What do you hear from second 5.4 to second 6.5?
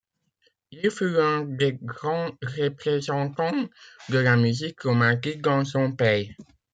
dans son pays.